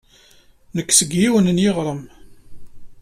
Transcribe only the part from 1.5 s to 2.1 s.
n yiɣrem.